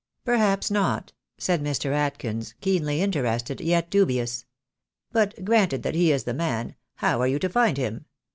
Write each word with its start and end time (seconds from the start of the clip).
"Perhaps 0.25 0.71
not," 0.71 1.13
said 1.37 1.63
Mr. 1.63 1.91
Adkins, 1.91 2.55
keenly 2.59 3.03
interested, 3.03 3.61
yet 3.61 3.91
dubious. 3.91 4.45
"But, 5.11 5.45
granted 5.45 5.83
that 5.83 5.93
he 5.93 6.11
is 6.11 6.23
the 6.23 6.33
man, 6.33 6.73
how 6.95 7.21
are 7.21 7.27
you 7.27 7.37
to 7.37 7.47
find 7.49 7.77
him? 7.77 8.05